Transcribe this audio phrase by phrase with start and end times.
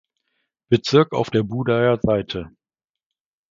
[0.71, 2.49] Bezirk auf Budaer Seite.